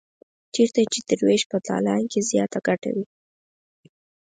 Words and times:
چېرته 0.53 0.79
چې 0.91 0.99
تر 1.07 1.19
وېش 1.25 1.43
په 1.51 1.57
تالان 1.67 2.01
کې 2.11 2.19
زیاته 2.29 2.59
ګټه 2.67 2.89
وي. 2.95 3.05